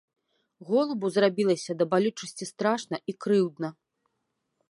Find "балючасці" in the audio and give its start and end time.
1.91-2.45